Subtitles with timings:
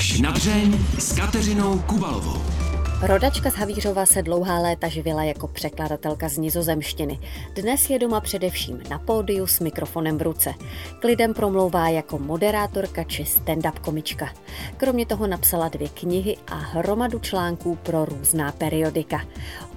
[0.00, 2.42] Až na dřeň s Kateřinou Kubalovou.
[3.02, 7.18] Rodačka z Havířova se dlouhá léta živila jako překladatelka z nizozemštiny.
[7.54, 10.54] Dnes je doma především na pódiu s mikrofonem v ruce.
[11.00, 14.34] K lidem promlouvá jako moderátorka či stand-up komička.
[14.76, 19.20] Kromě toho napsala dvě knihy a hromadu článků pro různá periodika.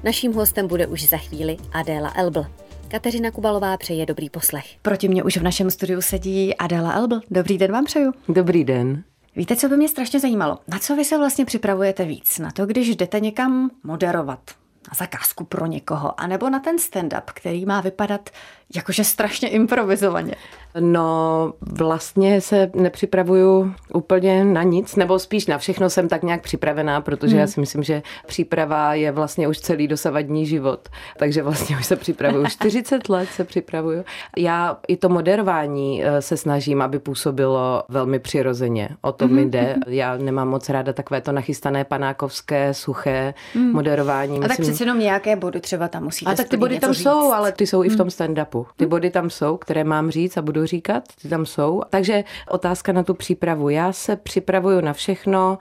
[0.04, 2.46] Naším hostem bude už za chvíli Adéla Elbl.
[2.88, 4.66] Kateřina Kubalová přeje dobrý poslech.
[4.82, 7.20] Proti mě už v našem studiu sedí Adéla Elbl.
[7.32, 8.12] Dobrý den vám přeju.
[8.30, 9.04] Dobrý den.
[9.36, 10.59] Víte, co by mě strašně zajímalo?
[10.68, 12.39] Na co vy se vlastně připravujete víc?
[12.39, 14.39] Na to, když jdete někam moderovat,
[14.88, 18.30] na zakázku pro někoho, anebo na ten stand-up, který má vypadat
[18.76, 20.36] jakože strašně improvizovaně.
[20.80, 27.02] No, vlastně se nepřipravuju úplně na nic, nebo spíš na všechno jsem tak nějak připravená,
[27.02, 27.40] protože hmm.
[27.40, 30.90] já si myslím, že příprava je vlastně už celý dosavadní život.
[31.17, 32.45] Takže vlastně už se připravuju.
[32.50, 34.04] 40 let se připravuju.
[34.38, 38.90] Já i to moderování eh, se snažím, aby působilo velmi přirozeně.
[39.02, 39.36] O to hmm.
[39.36, 39.76] mi jde.
[39.88, 43.72] Já nemám moc ráda takové to nachystané panákovské, suché hmm.
[43.72, 44.40] moderování.
[44.40, 47.03] A tak přece jenom nějaké body třeba tam musíte A tak ty body tam říct.
[47.03, 47.92] jsou, ale ty jsou hmm.
[47.92, 48.62] i v tom stand-upu.
[48.75, 51.81] Ty body tam jsou, které mám říct a budu říkat, ty tam jsou.
[51.89, 53.69] Takže otázka na tu přípravu.
[53.69, 55.58] Já se připravuju na všechno,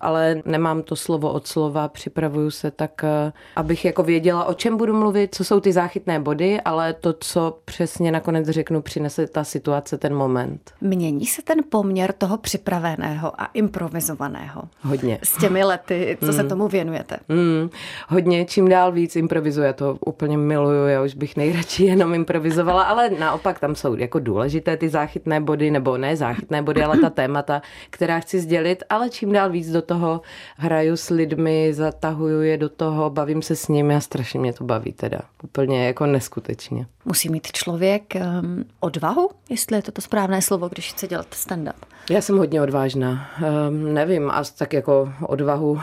[0.00, 4.76] ale nemám to slovo od slova, připravuju se tak, eh, abych jako věděla, o čem
[4.76, 9.44] budu mluvit, co jsou ty záchytné body, ale to, co přesně nakonec řeknu, přinese ta
[9.44, 10.72] situace, ten moment.
[10.80, 14.62] Mění se ten poměr toho připraveného a improvizovaného?
[14.80, 15.18] Hodně.
[15.22, 16.32] S těmi lety, co mm.
[16.32, 17.16] se tomu věnujete?
[17.28, 17.70] Mm.
[18.08, 23.10] Hodně, čím dál víc improvizuje, to úplně miluju, já už bych nejradši jenom improvizovala, ale
[23.10, 27.62] naopak tam jsou jako důležité ty záchytné body, nebo ne záchytné body, ale ta témata,
[27.90, 30.20] která chci sdělit, ale čím dál víc do toho
[30.56, 34.64] hraju s lidmi, zatahuju je do toho, bavím se s nimi a strašně mě to
[34.64, 35.18] baví teda.
[35.42, 36.86] Úplně jako neskutečně.
[37.04, 41.72] Musí mít člověk um, odvahu, jestli je to to správné slovo, když chce dělat stand-up?
[42.10, 43.30] Já jsem hodně odvážná.
[43.68, 45.80] Um, nevím, a tak jako odvahu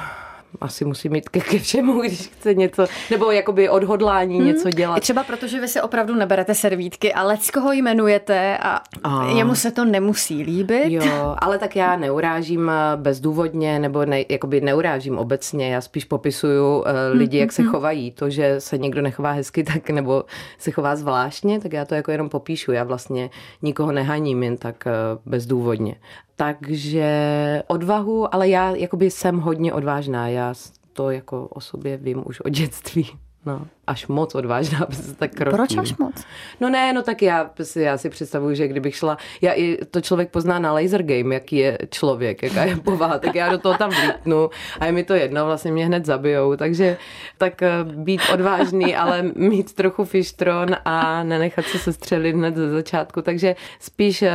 [0.61, 4.47] asi musí mít ke, ke všemu, když chce něco, nebo jakoby odhodlání hmm.
[4.47, 4.97] něco dělat.
[4.97, 9.55] I třeba protože vy si opravdu neberete servítky, ale z koho jmenujete a, a jemu
[9.55, 10.85] se to nemusí líbit.
[10.85, 16.77] Jo, ale tak já neurážím eh, bezdůvodně, nebo ne, jakoby neurážím obecně, já spíš popisuju
[16.77, 17.71] uh, lidi, jak se hmm.
[17.71, 18.11] chovají.
[18.11, 20.23] To, že se někdo nechová hezky, tak nebo
[20.57, 22.71] se chová zvláštně, tak já to jako jenom popíšu.
[22.71, 23.29] Já vlastně
[23.61, 25.95] nikoho nehaním jen tak uh, bezdůvodně.
[26.35, 30.27] Takže odvahu, ale já jakoby jsem hodně odvážná.
[30.27, 30.53] Já
[30.93, 33.07] to jako o sobě vím už od dětství.
[33.45, 35.57] No až moc odvážná, aby se tak krotím.
[35.57, 36.23] Proč až moc?
[36.59, 40.29] No ne, no tak já, já si představuju, že kdybych šla, já i to člověk
[40.29, 43.89] pozná na laser game, jaký je člověk, jaká je povaha, tak já do toho tam
[43.89, 44.49] vlítnu
[44.79, 46.97] a je mi to jedno, vlastně mě hned zabijou, takže
[47.37, 53.21] tak eh, být odvážný, ale mít trochu fištron a nenechat se sestřelit hned ze začátku,
[53.21, 54.31] takže spíš eh,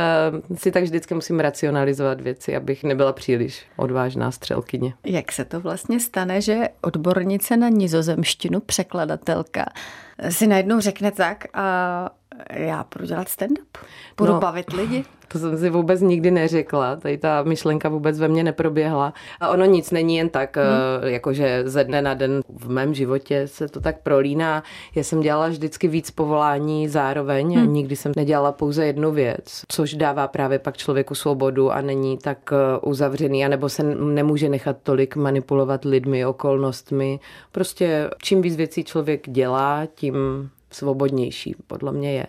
[0.55, 4.93] si tak vždycky musím racionalizovat věci, abych nebyla příliš odvážná střelkyně.
[5.05, 9.73] Jak se to vlastně stane, že odbornice na nizozemštinu překladatel とか。
[10.29, 12.09] Si najednou řekne tak a
[12.53, 13.85] já budu dělat stand-up,
[14.17, 15.05] budu no, bavit lidi.
[15.31, 19.13] To jsem si vůbec nikdy neřekla, tady ta myšlenka vůbec ve mně neproběhla.
[19.39, 21.09] A ono nic není jen tak, hmm.
[21.09, 24.63] jakože ze dne na den v mém životě se to tak prolíná.
[24.95, 27.63] Já jsem dělala vždycky víc povolání zároveň hmm.
[27.63, 32.17] a nikdy jsem nedělala pouze jednu věc, což dává právě pak člověku svobodu a není
[32.17, 37.19] tak eh, uzavřený, anebo se nemůže nechat tolik manipulovat lidmi, okolnostmi.
[37.51, 42.25] Prostě čím víc věcí člověk dělá, tím geschrieben svobodnější, podle mě je.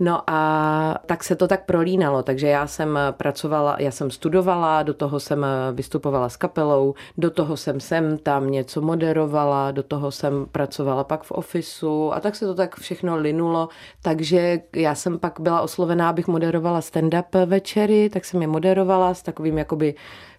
[0.00, 4.94] No a tak se to tak prolínalo, takže já jsem pracovala, já jsem studovala, do
[4.94, 10.46] toho jsem vystupovala s kapelou, do toho jsem sem tam něco moderovala, do toho jsem
[10.52, 13.68] pracovala pak v ofisu a tak se to tak všechno linulo,
[14.02, 19.22] takže já jsem pak byla oslovená, abych moderovala stand-up večery, tak jsem je moderovala s
[19.22, 19.94] takovým jakoby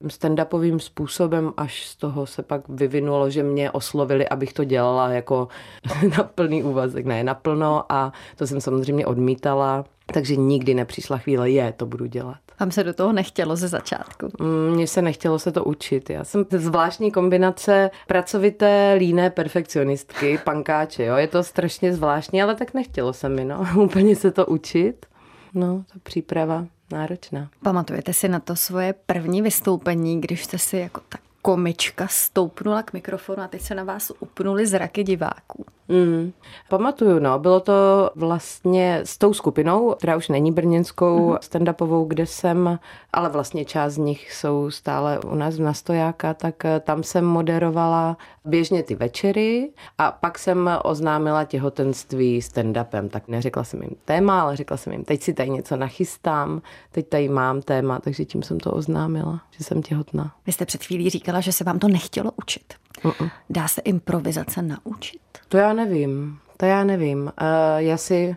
[0.07, 5.47] stand-upovým způsobem, až z toho se pak vyvinulo, že mě oslovili, abych to dělala jako
[6.17, 11.49] na plný úvazek, ne na naplno a to jsem samozřejmě odmítala, takže nikdy nepřišla chvíle,
[11.49, 12.37] je, to budu dělat.
[12.59, 14.29] Vám se do toho nechtělo ze začátku?
[14.39, 16.09] Mm, mně se nechtělo se to učit.
[16.09, 21.05] Já jsem zvláštní kombinace pracovité, líné perfekcionistky, pankáče.
[21.05, 21.15] Jo?
[21.15, 23.65] Je to strašně zvláštní, ale tak nechtělo se mi no.
[23.83, 25.05] úplně se to učit.
[25.53, 27.49] No, ta příprava náročná.
[27.63, 32.93] Pamatujete si na to svoje první vystoupení, když jste si jako tak komička stoupnula k
[32.93, 35.65] mikrofonu a teď se na vás upnuli zraky diváků?
[35.87, 36.33] Mm,
[36.69, 41.35] pamatuju, no, bylo to vlastně s tou skupinou, která už není brněnskou mm.
[41.35, 42.79] stand-upovou, kde jsem,
[43.13, 47.25] ale vlastně část z nich jsou stále u nás v Nastojáka, tak eh, tam jsem
[47.25, 54.41] moderovala běžně ty večery a pak jsem oznámila těhotenství stand-upem, tak neřekla jsem jim téma,
[54.41, 56.61] ale řekla jsem jim, teď si tady něco nachystám,
[56.91, 60.35] teď tady mám téma, takže tím jsem to oznámila, že jsem těhotná.
[60.45, 62.73] Vy jste před chvílí říkala, že se vám to nechtělo učit.
[63.05, 63.29] Uh-uh.
[63.49, 65.21] Dá se improvizace naučit?
[65.47, 66.39] To já nevím.
[66.57, 67.21] To já nevím.
[67.23, 67.31] Uh,
[67.77, 68.35] já si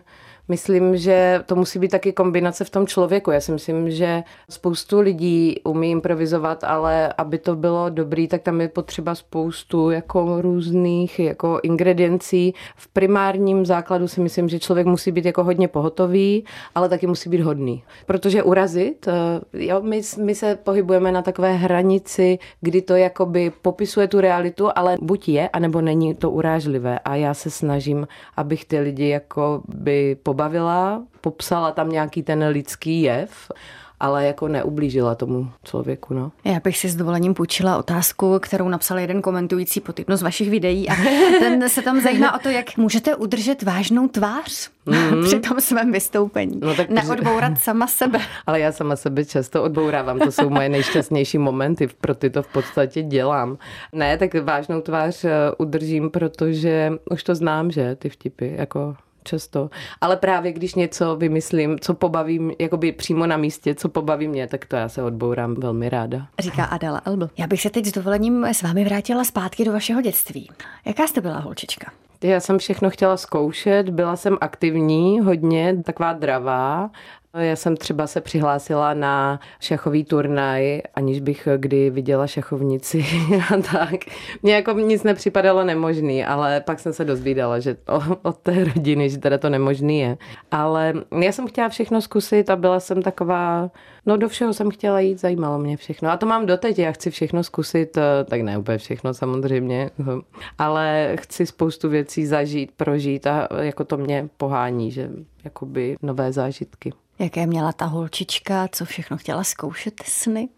[0.49, 3.31] Myslím, že to musí být taky kombinace v tom člověku.
[3.31, 8.61] Já si myslím, že spoustu lidí umí improvizovat, ale aby to bylo dobrý, tak tam
[8.61, 12.53] je potřeba spoustu jako různých jako ingrediencí.
[12.75, 17.29] V primárním základu si myslím, že člověk musí být jako hodně pohotový, ale taky musí
[17.29, 17.83] být hodný.
[18.05, 24.07] Protože urazit, eh, jo, my, my se pohybujeme na takové hranici, kdy to jakoby popisuje
[24.07, 26.99] tu realitu, ale buď je, anebo není to urážlivé.
[26.99, 28.07] A já se snažím,
[28.37, 33.51] abych ty lidi jako by pobavila, popsala tam nějaký ten lidský jev
[33.99, 36.13] ale jako neublížila tomu člověku.
[36.13, 36.31] No.
[36.45, 40.49] Já bych si s dovolením půjčila otázku, kterou napsal jeden komentující pod jedno z vašich
[40.49, 40.95] videí a
[41.39, 45.25] ten se tam zajímá o to, jak můžete udržet vážnou tvář mm-hmm.
[45.25, 46.59] při tom svém vystoupení.
[46.63, 48.19] No tak Neodbourat sama sebe.
[48.47, 52.47] Ale já sama sebe často odbourávám, to jsou moje nejšťastnější momenty, pro ty to v
[52.47, 53.57] podstatě dělám.
[53.93, 59.69] Ne, tak vážnou tvář eh, udržím, protože už to znám, že ty vtipy, jako často.
[60.01, 64.65] Ale právě když něco vymyslím, co pobavím, jakoby přímo na místě, co pobaví mě, tak
[64.65, 66.27] to já se odbourám velmi ráda.
[66.39, 67.29] Říká Adela Elbl.
[67.37, 70.49] Já bych se teď s dovolením s vámi vrátila zpátky do vašeho dětství.
[70.85, 71.91] Jaká jste byla holčička?
[72.23, 76.89] Já jsem všechno chtěla zkoušet, byla jsem aktivní, hodně taková dravá
[77.37, 83.05] já jsem třeba se přihlásila na šachový turnaj, aniž bych kdy viděla šachovnici
[83.53, 83.99] a tak.
[84.43, 87.77] Mně jako nic nepřipadalo nemožný, ale pak jsem se dozvídala, že
[88.21, 90.17] od té rodiny, že teda to nemožný je.
[90.51, 90.93] Ale
[91.23, 93.71] já jsem chtěla všechno zkusit a byla jsem taková,
[94.05, 96.09] no do všeho jsem chtěla jít, zajímalo mě všechno.
[96.09, 99.89] A to mám doteď, já chci všechno zkusit, eh, tak ne úplně všechno samozřejmě,
[100.57, 105.09] ale chci spoustu věcí zažít, prožít a jako to mě pohání, že
[105.43, 110.49] jakoby nové zážitky jaké měla ta holčička, co všechno chtěla zkoušet sny.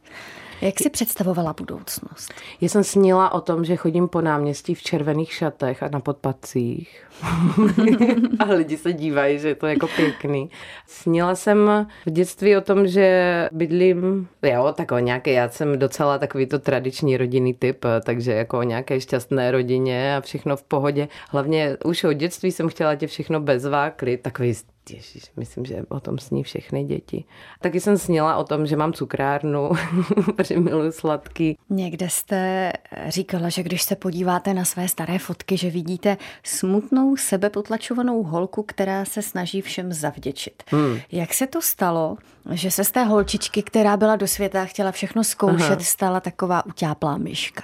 [0.61, 2.33] Jak si představovala budoucnost?
[2.61, 7.05] Já jsem snila o tom, že chodím po náměstí v červených šatech a na podpacích.
[8.39, 10.49] a lidi se dívají, že je to jako pěkný.
[10.87, 16.17] Snila jsem v dětství o tom, že bydlím, jo, tak o nějaké, já jsem docela
[16.17, 21.07] takový to tradiční rodinný typ, takže jako o nějaké šťastné rodině a všechno v pohodě.
[21.29, 24.53] Hlavně už od dětství jsem chtěla tě všechno bezvákli, takový
[24.89, 27.23] Ježiš, myslím, že o tom sní všechny děti.
[27.59, 29.69] Taky jsem snila o tom, že mám cukrárnu,
[30.35, 31.57] protože miluji sladký.
[31.69, 32.71] Někde jste
[33.07, 39.05] říkala, že když se podíváte na své staré fotky, že vidíte smutnou, sebepotlačovanou holku, která
[39.05, 40.63] se snaží všem zavděčit.
[40.67, 40.97] Hmm.
[41.11, 42.17] Jak se to stalo,
[42.51, 45.79] že se z té holčičky, která byla do světa a chtěla všechno zkoušet, Aha.
[45.79, 47.63] stala taková utáplá myška?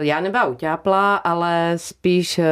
[0.00, 2.44] Já nebyla utápla, ale spíš uh,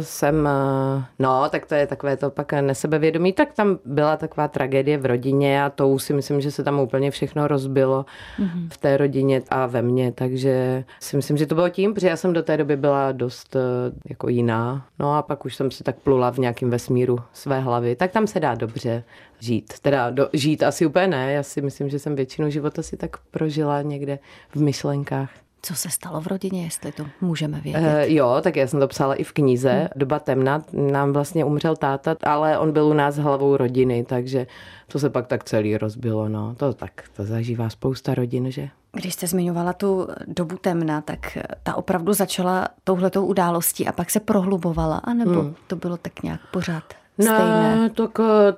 [0.00, 0.48] jsem,
[0.96, 5.06] uh, no, tak to je takové to pak nesebevědomí, tak tam byla taková tragédie v
[5.06, 8.06] rodině a to si myslím, že se tam úplně všechno rozbilo
[8.38, 8.68] mm-hmm.
[8.72, 12.16] v té rodině a ve mně, takže si myslím, že to bylo tím, protože já
[12.16, 13.62] jsem do té doby byla dost uh,
[14.08, 17.96] jako jiná, no a pak už jsem si tak plula v nějakém vesmíru své hlavy,
[17.96, 19.04] tak tam se dá dobře
[19.42, 19.74] žít.
[19.82, 23.16] Teda do, žít asi úplně ne, já si myslím, že jsem většinu života si tak
[23.30, 24.18] prožila někde
[24.54, 25.30] v myšlenkách.
[25.64, 27.80] Co se stalo v rodině, jestli to můžeme vědět?
[27.80, 29.72] Uh, jo, tak já jsem to psala i v knize.
[29.72, 29.88] Hmm.
[29.96, 34.46] Doba temna, nám vlastně umřel táta, ale on byl u nás hlavou rodiny, takže
[34.86, 36.28] to se pak tak celý rozbilo.
[36.28, 36.54] No.
[36.54, 38.68] To tak, to zažívá spousta rodin, že?
[38.92, 44.20] Když jste zmiňovala tu dobu temna, tak ta opravdu začala touhletou událostí a pak se
[44.20, 45.54] prohlubovala, anebo hmm.
[45.66, 47.01] to bylo tak nějak pořád?
[47.20, 47.76] Stejné.
[47.76, 48.08] No, to,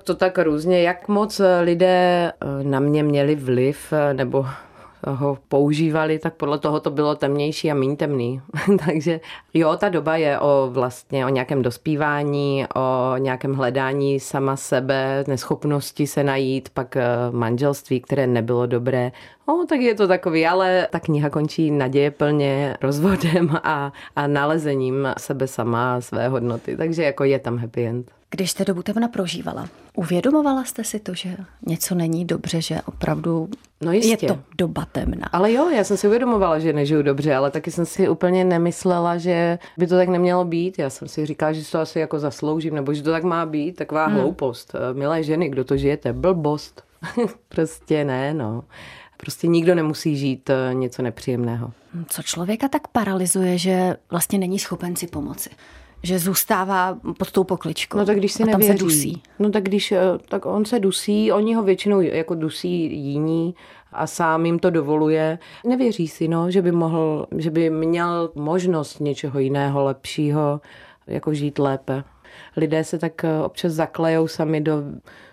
[0.03, 0.81] to tak různě.
[0.81, 4.45] Jak moc lidé eh, na mě měli vliv, eh, nebo
[5.07, 8.41] ho používali, tak podle toho to bylo temnější a méně temný.
[8.85, 9.19] Takže
[9.53, 16.07] jo, ta doba je o vlastně o nějakém dospívání, o nějakém hledání sama sebe, neschopnosti
[16.07, 19.11] se najít, pak eh, manželství, které nebylo dobré.
[19.45, 25.07] O, tak je to takový, ale ta kniha končí naděje plně rozvodem a, a nalezením
[25.17, 26.77] sebe sama a své hodnoty.
[26.77, 28.11] Takže jako je tam happy end.
[28.35, 31.37] Když jste dobu temna prožívala, uvědomovala jste si to, že
[31.67, 33.49] něco není dobře, že opravdu
[33.81, 34.25] no jistě.
[34.25, 35.27] je to doba temna?
[35.31, 39.17] Ale jo, já jsem si uvědomovala, že nežiju dobře, ale taky jsem si úplně nemyslela,
[39.17, 40.79] že by to tak nemělo být.
[40.79, 43.75] Já jsem si říkala, že to asi jako zasloužím, nebo že to tak má být,
[43.75, 44.15] taková hmm.
[44.15, 44.75] hloupost.
[44.93, 46.13] Milé ženy, kdo to žijete?
[46.13, 46.83] Blbost.
[47.49, 48.63] prostě ne, no.
[49.17, 51.71] Prostě nikdo nemusí žít eh, něco nepříjemného.
[52.07, 55.49] Co člověka tak paralyzuje, že vlastně není schopen si pomoci?
[56.03, 57.97] Že zůstává pod tou pokličkou.
[57.97, 58.79] No tak když si a tam nevěří.
[58.79, 59.23] se dusí.
[59.39, 59.99] No tak když, eh,
[60.29, 63.55] tak on se dusí, oni ho většinou jako dusí jiní
[63.91, 65.39] a sám jim to dovoluje.
[65.65, 70.61] Nevěří si, no, že by mohl, že by měl možnost něčeho jiného, lepšího,
[71.07, 72.03] jako žít lépe.
[72.57, 74.83] Lidé se tak eh, občas zaklejou sami do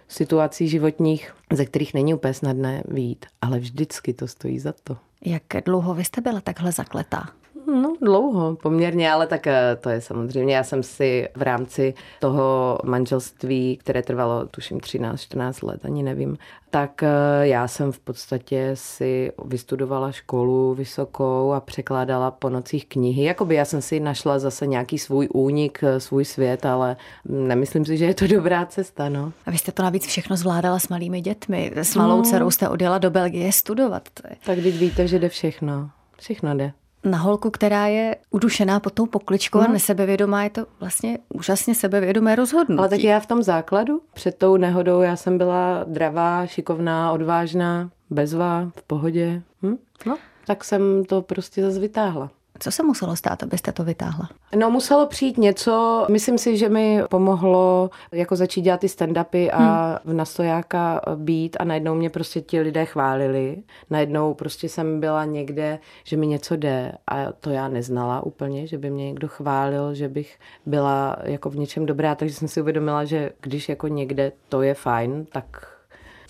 [0.08, 4.96] situací životních, ze kterých není úplně snadné výjít, ale vždycky to stojí za to.
[5.24, 7.28] Jak dlouho vy jste byla takhle zakletá?
[7.72, 10.56] No, dlouho, poměrně, ale tak eh, to je samozřejmě.
[10.56, 16.38] Já jsem si v rámci toho manželství, které trvalo tuším 13-14 let, ani nevím,
[16.70, 17.08] tak eh,
[17.42, 23.24] já jsem v podstatě si vystudovala školu vysokou a překládala po nocích knihy.
[23.24, 27.96] Jakoby já jsem si našla zase nějaký svůj únik, eh, svůj svět, ale nemyslím si,
[27.96, 29.32] že je to dobrá cesta, no.
[29.46, 31.72] A vy jste to navíc všechno zvládala s malými dětmi.
[31.74, 32.22] S malou no.
[32.22, 34.08] dcerou jste odjela do Belgie studovat.
[34.44, 35.90] Tak teď víte, že jde všechno.
[36.18, 36.72] Všechno jde
[37.04, 39.68] na holku, která je udušená pod tou pokličkou no.
[39.68, 42.78] a nesebevědomá, je to vlastně úžasně sebevědomé rozhodnutí.
[42.78, 47.90] Ale tak já v tom základu, před tou nehodou, já jsem byla dravá, šikovná, odvážná,
[48.10, 49.42] bezvá, v pohodě.
[49.62, 49.76] Hm?
[50.06, 50.16] No,
[50.46, 52.30] tak jsem to prostě zase vytáhla.
[52.62, 54.28] Co se muselo stát, abyste to vytáhla?
[54.56, 59.58] No muselo přijít něco, myslím si, že mi pomohlo jako začít dělat ty stand-upy a
[59.58, 59.98] hmm.
[60.04, 63.62] v nastojáka být a najednou mě prostě ti lidé chválili.
[63.90, 68.78] Najednou prostě jsem byla někde, že mi něco jde a to já neznala úplně, že
[68.78, 73.04] by mě někdo chválil, že bych byla jako v něčem dobrá, takže jsem si uvědomila,
[73.04, 75.71] že když jako někde to je fajn, tak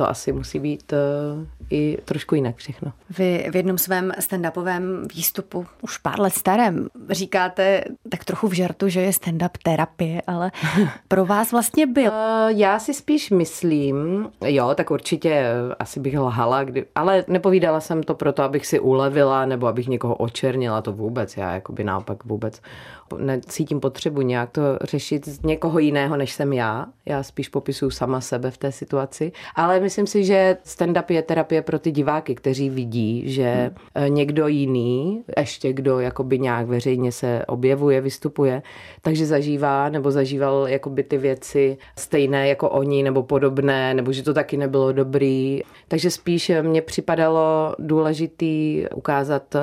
[0.02, 2.92] to asi musí být uh, i trošku jinak všechno.
[3.18, 8.88] Vy v jednom svém stand-upovém výstupu, už pár let starém, říkáte tak trochu v žartu,
[8.88, 10.52] že je stand-up terapie, ale
[11.08, 12.10] pro vás vlastně byl.
[12.10, 17.80] Uh, já si spíš myslím, jo, tak určitě eh, asi bych lhala, kdy, ale nepovídala
[17.80, 21.36] jsem to proto, abych si ulevila nebo abych někoho očernila, to vůbec.
[21.36, 22.60] Já jakoby naopak vůbec
[23.18, 26.86] necítím potřebu nějak to řešit z někoho jiného, než jsem já.
[27.06, 29.32] Já spíš popisuju sama sebe v té situaci.
[29.54, 34.14] Ale myslím si, že stand-up je terapie pro ty diváky, kteří vidí, že hmm.
[34.14, 38.62] někdo jiný, ještě kdo jakoby nějak veřejně se objevuje, vystupuje,
[39.02, 44.34] takže zažívá nebo zažíval jakoby ty věci stejné jako oni nebo podobné, nebo že to
[44.34, 45.60] taky nebylo dobrý.
[45.88, 49.56] Takže spíš mně připadalo důležitý ukázat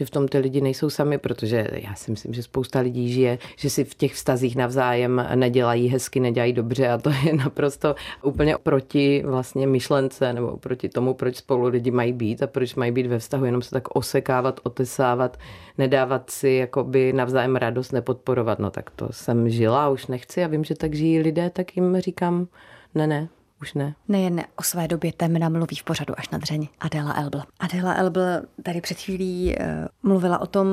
[0.00, 3.38] že v tom ty lidi nejsou sami, protože já si myslím, že spousta lidí žije,
[3.56, 8.56] že si v těch vztazích navzájem nedělají hezky, nedělají dobře a to je naprosto úplně
[8.62, 13.06] proti vlastně myšlence nebo proti tomu, proč spolu lidi mají být a proč mají být
[13.06, 15.36] ve vztahu, jenom se tak osekávat, otesávat,
[15.78, 18.58] nedávat si jakoby navzájem radost, nepodporovat.
[18.58, 21.96] No tak to jsem žila, už nechci a vím, že tak žijí lidé, tak jim
[22.00, 22.48] říkám,
[22.94, 23.28] ne, ne,
[23.62, 23.94] už ne.
[24.08, 27.42] Nejen o své době temna mluví v pořadu až na dřeň Adela Elbl.
[27.60, 28.20] Adela Elbl
[28.62, 29.66] tady před chvílí uh,
[30.02, 30.66] mluvila o tom,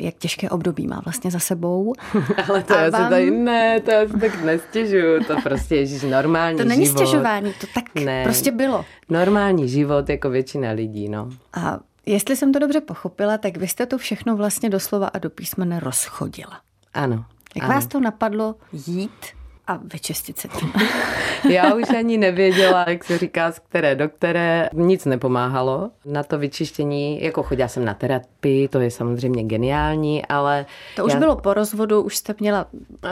[0.00, 1.92] jak těžké období má vlastně za sebou.
[2.48, 3.04] Ale to A já vám...
[3.04, 6.98] se tady ne, to já se tak nestěžuju, to prostě je normální To není život.
[6.98, 8.24] stěžování, to tak ne.
[8.24, 8.84] prostě bylo.
[9.08, 11.28] Normální život jako většina lidí, no.
[11.54, 15.30] A jestli jsem to dobře pochopila, tak vy jste to všechno vlastně doslova a do
[15.30, 16.60] písmene rozchodila.
[16.94, 17.24] Ano.
[17.56, 17.74] Jak ano.
[17.74, 19.26] vás to napadlo jít
[19.70, 20.72] a vyčistit se tím.
[21.50, 24.68] Já už ani nevěděla, jak se říká, z které do které.
[24.72, 27.22] Nic nepomáhalo na to vyčištění.
[27.22, 30.66] Jako chodila jsem na terapii, to je samozřejmě geniální, ale...
[30.96, 31.18] To už já...
[31.18, 32.66] bylo po rozvodu, už jste měla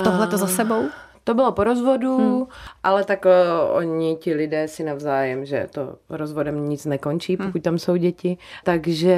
[0.05, 0.85] tohleto za sebou?
[1.29, 2.47] To bylo po rozvodu, hmm.
[2.83, 7.47] ale tak uh, oni, ti lidé si navzájem, že to rozvodem nic nekončí, hmm.
[7.47, 8.39] pokud tam jsou děti.
[8.65, 9.17] Takže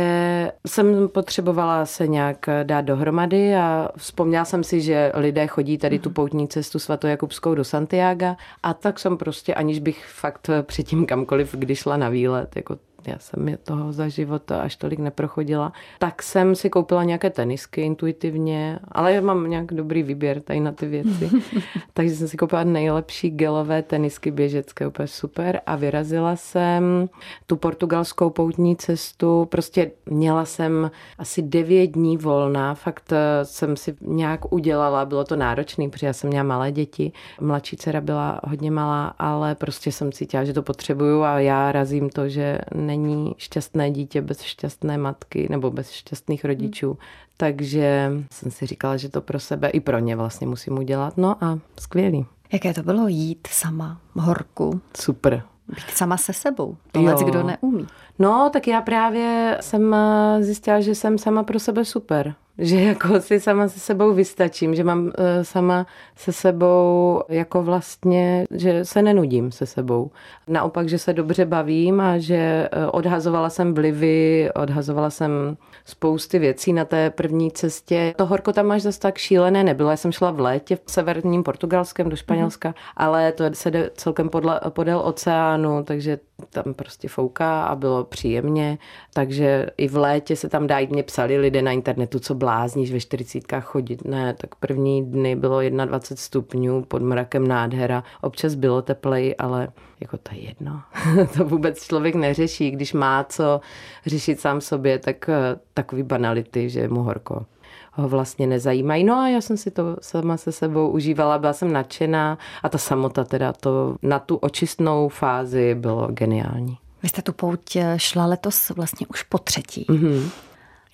[0.66, 6.02] jsem potřebovala se nějak dát dohromady a vzpomněla jsem si, že lidé chodí tady hmm.
[6.02, 11.54] tu poutní cestu svatojakubskou do Santiago a tak jsem prostě, aniž bych fakt předtím kamkoliv,
[11.54, 12.76] když šla na výlet, jako
[13.06, 17.80] já jsem je toho za život až tolik neprochodila, tak jsem si koupila nějaké tenisky
[17.80, 21.30] intuitivně, ale já mám nějak dobrý výběr tady na ty věci.
[21.92, 25.60] Takže jsem si koupila nejlepší gelové tenisky běžecké, úplně super.
[25.66, 27.08] A vyrazila jsem
[27.46, 29.44] tu portugalskou poutní cestu.
[29.50, 35.36] Prostě měla jsem asi devět dní volná, fakt eh, jsem si nějak udělala, bylo to
[35.36, 40.12] náročné, protože já jsem měla malé děti, mladší dcera byla hodně malá, ale prostě jsem
[40.12, 42.58] cítila, že to potřebuju a já razím to, že
[42.98, 46.88] není šťastné dítě bez šťastné matky nebo bez šťastných rodičů.
[46.88, 46.98] Hmm.
[47.36, 51.16] Takže jsem si říkala, že to pro sebe i pro ně vlastně musím udělat.
[51.16, 52.26] No a skvělý.
[52.52, 54.80] Jaké to bylo jít sama v horku?
[54.96, 55.42] Super.
[55.68, 56.76] Být sama se sebou.
[56.92, 57.86] Tohle, kdo neumí.
[58.18, 59.96] No, tak já právě jsem
[60.40, 64.84] zjistila, že jsem sama pro sebe super že jako si sama se sebou vystačím, že
[64.84, 65.86] mám eh, sama
[66.16, 70.10] se sebou jako vlastně, že se nenudím se sebou.
[70.48, 76.72] Naopak, že se dobře bavím a že eh, odhazovala jsem vlivy, odhazovala jsem spousty věcí
[76.72, 78.14] na té první cestě.
[78.16, 79.90] To horko tam až zase tak šílené nebylo.
[79.90, 82.74] Já jsem šla v létě v severním Portugalském do Španělska, mm.
[82.96, 86.18] ale to se jde celkem podle, podél oceánu, takže
[86.50, 88.78] tam prostě fouká a bylo příjemně.
[89.14, 90.90] Takže i v létě se tam dá jít.
[90.90, 94.04] Mě psali lidé na internetu, co blázníš ve 40 chodit.
[94.04, 98.04] Ne, tak první dny bylo 21 stupňů, pod mrakem nádhera.
[98.20, 99.68] Občas bylo teplej, ale
[100.00, 100.82] jako to je jedno.
[101.36, 102.70] to vůbec člověk neřeší.
[102.70, 103.60] Když má co
[104.06, 107.46] řešit sám sobě, tak eh, takový banality, že je mu horko
[107.92, 109.04] ho vlastně nezajímají.
[109.04, 112.78] No a já jsem si to sama se sebou užívala, byla jsem nadšená a ta
[112.78, 116.78] samota teda to na tu očistnou fázi bylo geniální.
[117.02, 119.86] Vy jste tu pouť eh, šla letos vlastně už po třetí.
[119.88, 120.30] Mm-hmm.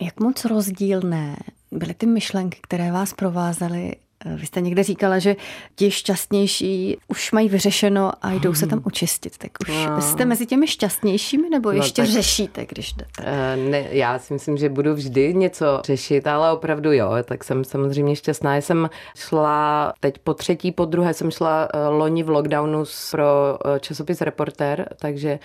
[0.01, 1.37] Jak moc rozdílné
[1.73, 3.93] byly ty myšlenky, které vás provázely
[4.37, 5.37] vy jste někde říkala, že
[5.77, 9.39] ti šťastnější už mají vyřešeno a jdou se tam očistit.
[9.39, 10.01] Tak už no.
[10.03, 13.23] jste mezi těmi šťastnějšími nebo no, ještě tak, řešíte, když jdete?
[13.23, 17.65] Uh, ne, já si myslím, že budu vždy něco řešit, ale opravdu jo, tak jsem
[17.65, 18.55] samozřejmě šťastná.
[18.55, 23.59] Já jsem šla teď po třetí, po druhé jsem šla uh, loni v lockdownu pro
[23.81, 25.39] časopis Reporter, takže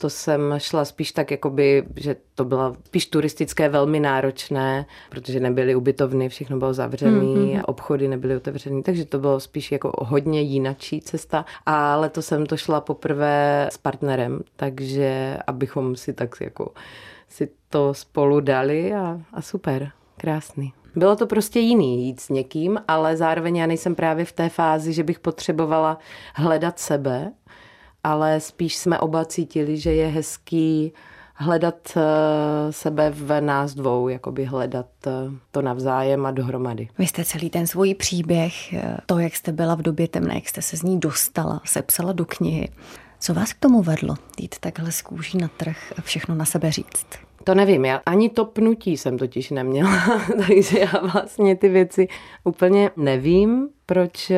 [0.00, 5.74] to jsem šla spíš tak, jakoby, že to bylo spíš turistické, velmi náročné, protože nebyly
[5.74, 7.62] ubytovny, všechno bylo zavřené, mm-hmm.
[7.66, 11.44] obchody nebyly otevřené, takže to bylo spíš jako hodně jinačí cesta.
[11.66, 16.72] A letos jsem to šla poprvé s partnerem, takže abychom si tak jako
[17.28, 20.72] si to spolu dali a, a super, krásný.
[20.96, 24.92] Bylo to prostě jiný jít s někým, ale zároveň já nejsem právě v té fázi,
[24.92, 25.98] že bych potřebovala
[26.34, 27.32] hledat sebe,
[28.04, 30.92] ale spíš jsme oba cítili, že je hezký
[31.38, 35.10] hledat eh, sebe v nás dvou, jakoby hledat eh,
[35.50, 36.88] to navzájem a dohromady.
[36.98, 40.48] Vy jste celý ten svůj příběh, eh, to, jak jste byla v době temné, jak
[40.48, 42.68] jste se z ní dostala, sepsala do knihy.
[43.20, 46.72] Co vás k tomu vedlo, jít takhle z kůží na trh a všechno na sebe
[46.72, 47.06] říct?
[47.44, 52.08] To nevím, já ani to pnutí jsem totiž neměla, takže já vlastně ty věci
[52.44, 54.32] úplně nevím, proč.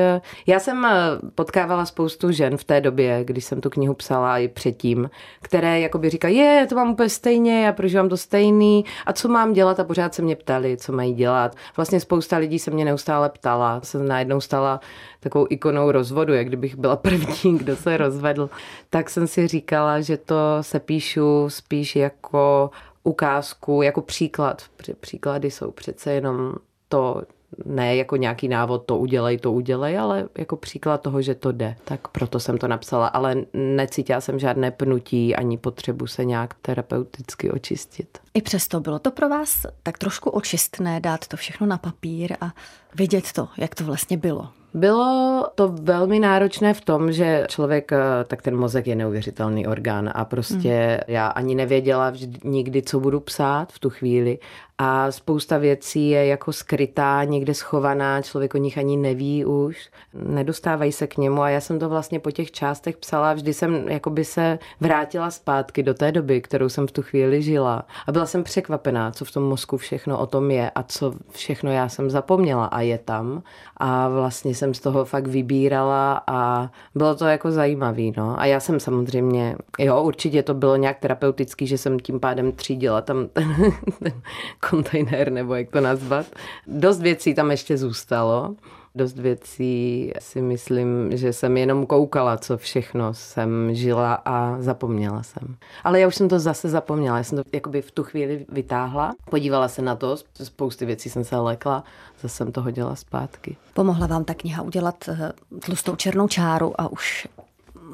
[0.47, 0.91] Já jsem eh,
[1.35, 5.11] potkávala spoustu žen v té době, když jsem tu knihu psala i předtím,
[5.43, 9.53] které jakoby říkají, je, to mám úplně stejně, já prožívám to stejný a co mám
[9.53, 11.57] dělat a pořád se mě ptali, co mají dělat.
[11.77, 14.81] Vlastně spousta lidí se mě neustále ptala, se najednou stala
[15.21, 18.51] takovou ikonou rozvodu, jak kdybych byla první, kdo se rozvedl,
[18.91, 22.71] tak jsem si říkala, že to se píšu spíš jako
[23.05, 24.63] ukázku, jako příklad.
[25.01, 26.55] Příklady jsou přece jenom
[26.89, 27.23] to,
[27.65, 31.77] ne jako nějaký návod, to udělej, to udělej, ale jako příklad toho, že to jde.
[31.85, 37.51] Tak proto jsem to napsala, ale necítila jsem žádné pnutí ani potřebu se nějak terapeuticky
[37.51, 38.19] očistit.
[38.35, 42.53] I přesto bylo to pro vás tak trošku očistné dát to všechno na papír a
[42.95, 44.49] vidět to, jak to vlastně bylo.
[44.75, 50.11] Bylo to velmi náročné v tom, že člověk, eh, tak ten mozek je neuvěřitelný orgán
[50.15, 51.15] a prostě mm.
[51.15, 54.39] já ani nevěděla vždy, nikdy, co budu psát v tu chvíli
[54.83, 60.93] a spousta věcí je jako skrytá, někde schovaná, člověk o nich ani neví už, nedostávají
[60.93, 64.25] se k němu a já jsem to vlastně po těch částech psala, vždy jsem jakoby
[64.25, 68.45] se vrátila zpátky do té doby, kterou jsem v tu chvíli žila a byla jsem
[68.45, 72.65] překvapená, co v tom mozku všechno o tom je a co všechno já jsem zapomněla
[72.65, 73.43] a je tam
[73.77, 78.41] a vlastně jsem z toho fakt vybírala a bylo to jako zajímavý, no.
[78.41, 83.01] A já jsem samozřejmě, jo, určitě to bylo nějak terapeutický, že jsem tím pádem třídila
[83.01, 83.57] tam ten,
[84.03, 84.23] ten
[84.71, 86.27] kontejner, nebo jak to nazvat.
[86.67, 88.55] Dost věcí tam ještě zůstalo.
[88.95, 95.57] Dost věcí si myslím, že jsem jenom koukala, co všechno jsem žila a zapomněla jsem.
[95.85, 97.17] Ale já už jsem to zase zapomněla.
[97.17, 101.25] Já jsem to jakoby v tu chvíli vytáhla, podívala se na to, spousty věcí jsem
[101.25, 101.85] se lekla,
[102.21, 103.57] zase jsem to hodila zpátky.
[103.75, 105.33] Pomohla vám ta kniha udělat eh,
[105.65, 107.29] tlustou černou čáru a už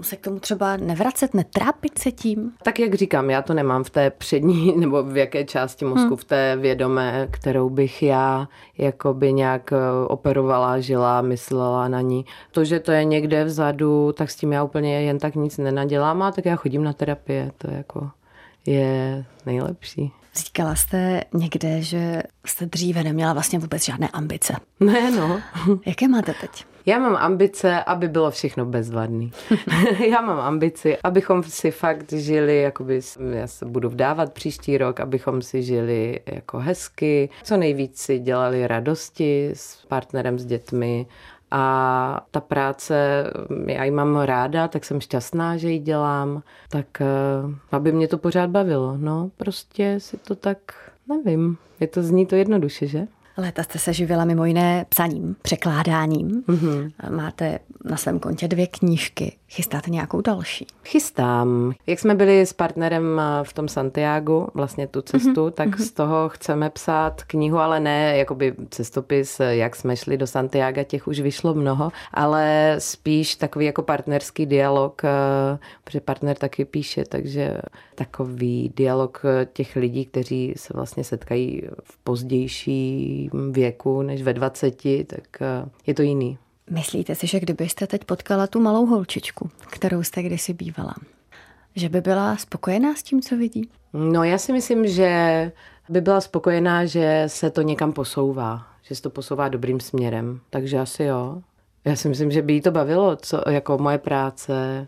[0.03, 2.53] se k tomu třeba nevracet, netrápit se tím?
[2.63, 6.17] Tak jak říkám, já to nemám v té přední nebo v jaké části mozku, hmm.
[6.17, 12.25] v té vědomé, kterou bych já jakoby nějak eh, operovala, žila, myslela na ní.
[12.51, 16.23] To, že to je někde vzadu, tak s tím já úplně jen tak nic nenadělám
[16.23, 18.11] a tak já chodím na terapie, to jako
[18.67, 20.13] je nejlepší.
[20.37, 24.55] Říkala jste někde, že jste dříve neměla vlastně vůbec žádné ambice.
[24.81, 25.41] Ne, no.
[25.87, 26.65] Jaké máte teď?
[26.87, 29.33] Já mám ambice, aby bylo všechno bezvadný.
[30.09, 35.43] já mám ambici, abychom si fakt žili, jakoby, já se budu vdávat příští rok, abychom
[35.43, 41.07] si žili jako hezky, co nejvíc si dělali radosti s partnerem, s dětmi
[41.51, 43.25] a ta práce,
[43.67, 47.07] já ji mám ráda, tak jsem šťastná, že ji dělám, tak eh,
[47.73, 48.97] aby mě to pořád bavilo.
[48.97, 50.59] No, prostě si to tak,
[51.09, 53.07] nevím, je to zní to jednoduše, že?
[53.39, 56.43] Léta jste se živila mimo jiné psaním, překládáním.
[56.43, 56.93] Mm-hmm.
[57.11, 59.37] Máte na svém kontě dvě knížky.
[59.49, 60.67] Chystáte nějakou další?
[60.85, 61.73] Chystám.
[61.87, 65.51] Jak jsme byli s partnerem v tom Santiago, vlastně tu cestu, mm-hmm.
[65.51, 65.85] tak mm-hmm.
[65.85, 71.09] z toho chceme psát knihu, ale ne jakoby cestopis, jak jsme šli do Santiago, těch
[71.09, 77.59] už vyšlo mnoho, ale spíš takový jako partnerský dialog, eh, protože partner taky píše, takže
[77.95, 85.43] takový dialog těch lidí, kteří se vlastně setkají v pozdějším věku než ve 20, tak
[85.43, 86.39] eh, je to jiný.
[86.71, 90.95] Myslíte si, že kdybyste teď potkala tu malou holčičku, kterou jste kdysi bývala,
[91.77, 93.71] že by byla spokojená s tím, co vidí?
[93.93, 95.53] No já si myslím, že
[95.89, 100.41] by byla spokojená, že se to někam posouvá, že se to posouvá dobrým směrem.
[100.51, 101.43] Takže asi jo.
[101.85, 104.87] Já si myslím, že by jí to bavilo, co, jako moje práce,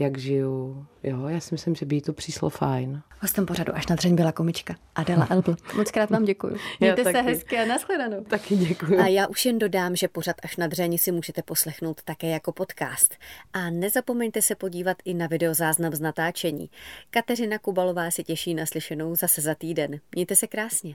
[0.00, 0.86] jak žiju.
[1.02, 3.02] Jo, já si myslím, že by jí to přišlo fajn.
[3.20, 5.56] Hostem pořadu až na dřeň byla komička Adela Elbl.
[5.76, 6.56] Moc krát vám děkuji.
[6.80, 8.24] Mějte se hezky a nashledanou.
[8.24, 8.98] Taky děkuji.
[8.98, 12.52] A já už jen dodám, že pořad až na dřeni si můžete poslechnout také jako
[12.52, 13.14] podcast.
[13.52, 16.70] A nezapomeňte se podívat i na videozáznam z natáčení.
[17.10, 20.00] Kateřina Kubalová se těší na slyšenou zase za týden.
[20.14, 20.94] Mějte se krásně.